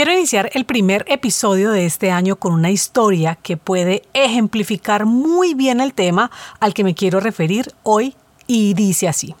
[0.00, 5.52] Quiero iniciar el primer episodio de este año con una historia que puede ejemplificar muy
[5.52, 9.34] bien el tema al que me quiero referir hoy y dice así.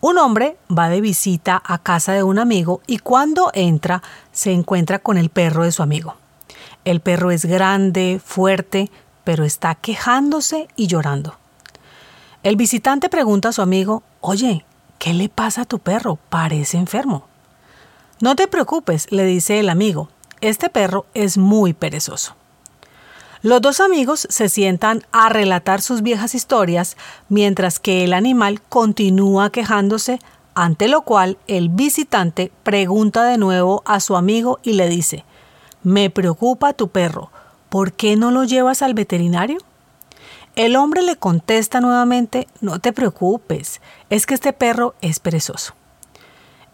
[0.00, 4.98] Un hombre va de visita a casa de un amigo y cuando entra se encuentra
[4.98, 6.16] con el perro de su amigo.
[6.84, 8.90] El perro es grande, fuerte,
[9.22, 11.36] pero está quejándose y llorando.
[12.42, 14.64] El visitante pregunta a su amigo, oye,
[14.98, 16.18] ¿qué le pasa a tu perro?
[16.30, 17.28] Parece enfermo.
[18.20, 20.08] No te preocupes, le dice el amigo,
[20.40, 22.34] este perro es muy perezoso.
[23.42, 26.96] Los dos amigos se sientan a relatar sus viejas historias
[27.28, 30.18] mientras que el animal continúa quejándose,
[30.54, 35.24] ante lo cual el visitante pregunta de nuevo a su amigo y le dice,
[35.84, 37.30] me preocupa tu perro,
[37.68, 39.58] ¿por qué no lo llevas al veterinario?
[40.56, 43.80] El hombre le contesta nuevamente, no te preocupes,
[44.10, 45.77] es que este perro es perezoso.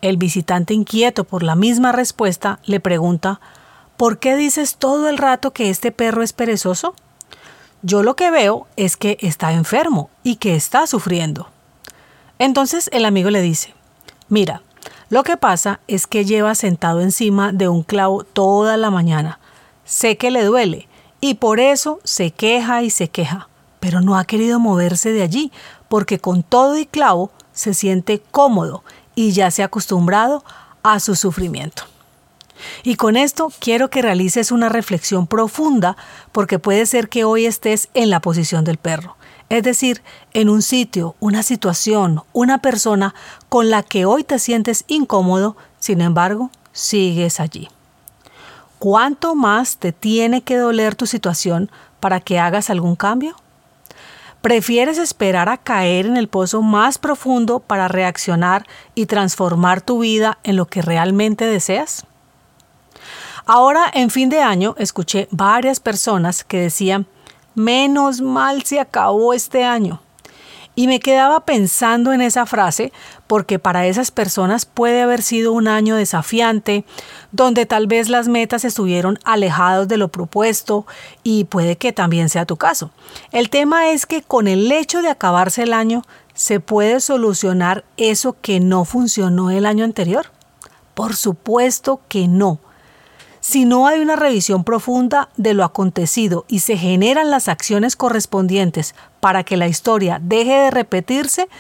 [0.05, 3.41] El visitante inquieto por la misma respuesta le pregunta,
[3.97, 6.95] ¿por qué dices todo el rato que este perro es perezoso?
[7.81, 11.49] Yo lo que veo es que está enfermo y que está sufriendo.
[12.39, 13.73] Entonces el amigo le dice,
[14.29, 14.61] mira,
[15.09, 19.39] lo que pasa es que lleva sentado encima de un clavo toda la mañana.
[19.87, 20.87] Sé que le duele
[21.23, 23.49] y por eso se queja y se queja,
[23.81, 25.51] pero no ha querido moverse de allí
[25.89, 30.45] porque con todo y clavo se siente cómodo y ya se ha acostumbrado
[30.83, 31.85] a su sufrimiento.
[32.83, 35.97] Y con esto quiero que realices una reflexión profunda
[36.33, 39.17] porque puede ser que hoy estés en la posición del perro,
[39.49, 43.15] es decir, en un sitio, una situación, una persona
[43.49, 47.69] con la que hoy te sientes incómodo, sin embargo, sigues allí.
[48.79, 51.71] ¿Cuánto más te tiene que doler tu situación
[52.01, 53.37] para que hagas algún cambio?
[54.45, 60.37] ¿Prefieres esperar a caer en el pozo más profundo para reaccionar y transformar tu vida
[60.43, 62.05] en lo que realmente deseas?
[63.47, 67.07] Ahora, en fin de año, escuché varias personas que decían,
[67.55, 70.03] menos mal se acabó este año.
[70.77, 72.93] Y me quedaba pensando en esa frase
[73.27, 76.85] porque para esas personas puede haber sido un año desafiante,
[77.31, 80.87] donde tal vez las metas estuvieron alejadas de lo propuesto
[81.23, 82.91] y puede que también sea tu caso.
[83.31, 86.03] El tema es que con el hecho de acabarse el año,
[86.35, 90.27] ¿se puede solucionar eso que no funcionó el año anterior?
[90.95, 92.59] Por supuesto que no.
[93.47, 98.95] Si no hay una revisión profunda de lo acontecido y se generan las acciones correspondientes
[99.21, 101.51] para que la historia deje de repetirse,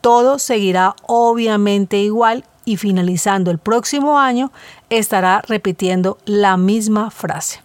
[0.00, 4.50] todo seguirá obviamente igual y finalizando el próximo año
[4.90, 7.62] estará repitiendo la misma frase.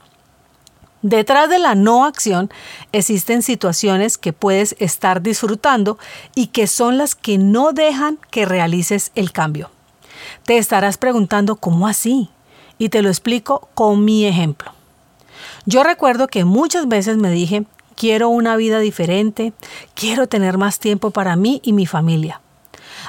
[1.02, 2.52] Detrás de la no acción
[2.92, 5.98] existen situaciones que puedes estar disfrutando
[6.36, 9.72] y que son las que no dejan que realices el cambio.
[10.46, 12.30] Te estarás preguntando, ¿cómo así?
[12.78, 14.72] Y te lo explico con mi ejemplo.
[15.66, 19.54] Yo recuerdo que muchas veces me dije, quiero una vida diferente,
[19.96, 22.42] quiero tener más tiempo para mí y mi familia.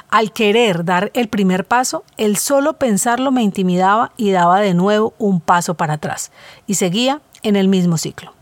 [0.09, 5.13] Al querer dar el primer paso, el solo pensarlo me intimidaba y daba de nuevo
[5.17, 6.31] un paso para atrás
[6.67, 8.33] y seguía en el mismo ciclo.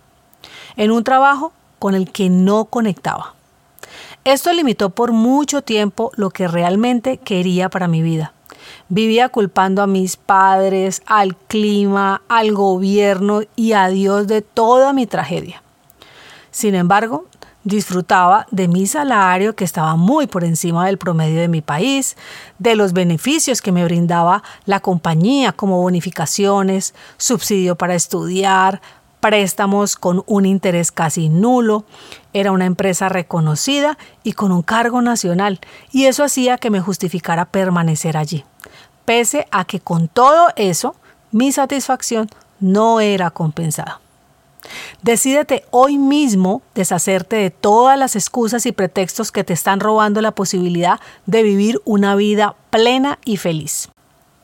[0.76, 3.36] En un trabajo con el que no conectaba.
[4.24, 8.34] Esto limitó por mucho tiempo lo que realmente quería para mi vida.
[8.90, 15.08] Vivía culpando a mis padres, al clima, al gobierno y a Dios de toda mi
[15.08, 15.62] tragedia.
[16.52, 17.26] Sin embargo,
[17.64, 22.18] disfrutaba de mi salario que estaba muy por encima del promedio de mi país,
[22.60, 28.82] de los beneficios que me brindaba la compañía como bonificaciones, subsidio para estudiar,
[29.20, 31.86] préstamos con un interés casi nulo,
[32.34, 35.62] era una empresa reconocida y con un cargo nacional,
[35.94, 38.44] y eso hacía que me justificara permanecer allí
[39.06, 40.96] pese a que con todo eso
[41.32, 42.30] mi satisfacción
[42.60, 44.00] no era compensada.
[45.02, 50.32] Decídete hoy mismo deshacerte de todas las excusas y pretextos que te están robando la
[50.32, 53.90] posibilidad de vivir una vida plena y feliz.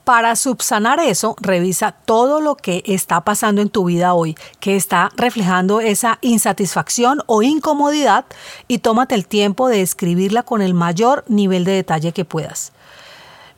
[0.04, 5.12] Para subsanar eso, revisa todo lo que está pasando en tu vida hoy, que está
[5.16, 8.26] reflejando esa insatisfacción o incomodidad
[8.68, 12.72] y tómate el tiempo de escribirla con el mayor nivel de detalle que puedas.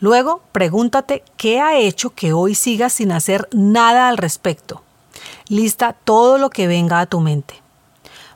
[0.01, 4.81] Luego, pregúntate qué ha hecho que hoy sigas sin hacer nada al respecto.
[5.47, 7.53] Lista todo lo que venga a tu mente.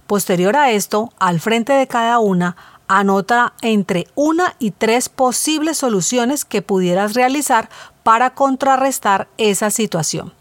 [0.05, 2.55] Posterior a esto, al frente de cada una,
[2.87, 7.67] anota entre una y tres posibles soluciones que pudieras realizar
[8.03, 10.33] para contrarrestar esa situación.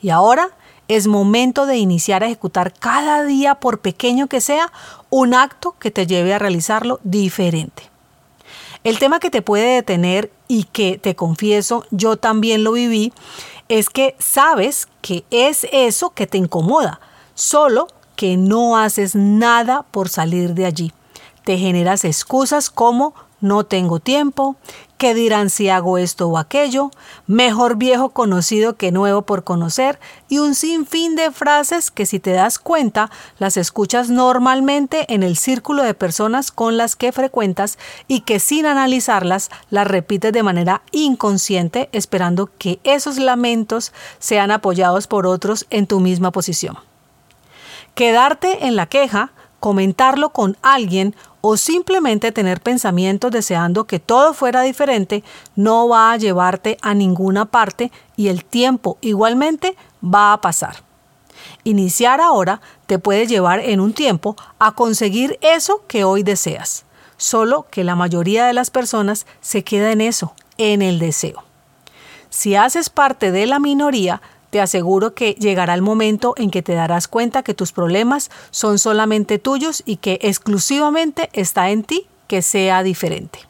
[0.00, 0.48] Y ahora
[0.88, 4.72] es momento de iniciar a ejecutar cada día, por pequeño que sea,
[5.10, 7.90] un acto que te lleve a realizarlo diferente.
[8.82, 13.12] El tema que te puede detener y que te confieso, yo también lo viví,
[13.68, 17.00] es que sabes que es eso que te incomoda,
[17.34, 20.92] solo que no haces nada por salir de allí.
[21.44, 24.56] Te generas excusas como no tengo tiempo,
[25.00, 26.90] qué dirán si hago esto o aquello,
[27.26, 29.98] mejor viejo conocido que nuevo por conocer
[30.28, 35.38] y un sinfín de frases que si te das cuenta las escuchas normalmente en el
[35.38, 37.78] círculo de personas con las que frecuentas
[38.08, 45.06] y que sin analizarlas las repites de manera inconsciente esperando que esos lamentos sean apoyados
[45.06, 46.76] por otros en tu misma posición.
[47.94, 54.62] Quedarte en la queja comentarlo con alguien o simplemente tener pensamientos deseando que todo fuera
[54.62, 55.22] diferente
[55.54, 60.82] no va a llevarte a ninguna parte y el tiempo igualmente va a pasar.
[61.64, 66.84] Iniciar ahora te puede llevar en un tiempo a conseguir eso que hoy deseas,
[67.16, 71.44] solo que la mayoría de las personas se queda en eso, en el deseo.
[72.30, 76.74] Si haces parte de la minoría, te aseguro que llegará el momento en que te
[76.74, 82.42] darás cuenta que tus problemas son solamente tuyos y que exclusivamente está en ti que
[82.42, 83.40] sea diferente.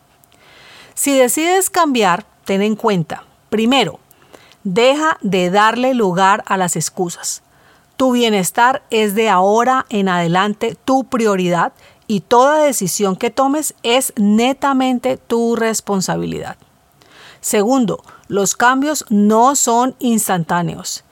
[0.94, 4.00] Si decides cambiar, ten en cuenta, primero,
[4.64, 7.42] deja de darle lugar a las excusas.
[7.96, 11.72] Tu bienestar es de ahora en adelante tu prioridad
[12.06, 16.56] y toda decisión que tomes es netamente tu responsabilidad.
[17.40, 21.02] Segundo, los cambios no son instantáneos.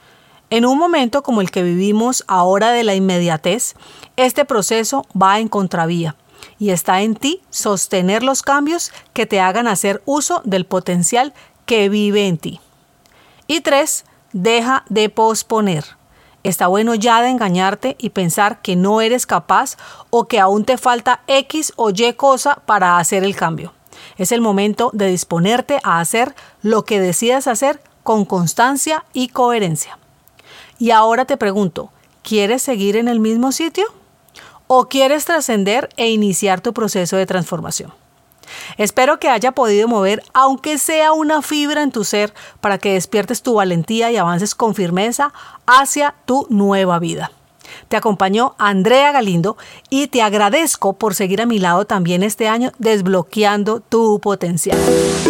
[0.50, 3.74] En un momento como el que vivimos ahora de la inmediatez,
[4.16, 6.14] este proceso va en contravía
[6.60, 11.34] y está en ti sostener los cambios que te hagan hacer uso del potencial
[11.66, 12.60] que vive en ti.
[13.48, 15.84] Y tres, deja de posponer.
[16.44, 19.76] Está bueno ya de engañarte y pensar que no eres capaz
[20.10, 23.72] o que aún te falta X o Y cosa para hacer el cambio.
[24.18, 29.98] Es el momento de disponerte a hacer lo que decidas hacer con constancia y coherencia.
[30.78, 31.90] Y ahora te pregunto,
[32.22, 33.84] ¿quieres seguir en el mismo sitio?
[34.66, 37.92] ¿O quieres trascender e iniciar tu proceso de transformación?
[38.76, 43.42] Espero que haya podido mover, aunque sea una fibra en tu ser, para que despiertes
[43.42, 45.32] tu valentía y avances con firmeza
[45.66, 47.30] hacia tu nueva vida.
[47.88, 49.56] Te acompañó Andrea Galindo
[49.90, 54.78] y te agradezco por seguir a mi lado también este año desbloqueando tu potencial.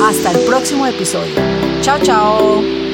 [0.02, 1.34] Hasta el próximo episodio.
[1.80, 2.87] Chao, chao.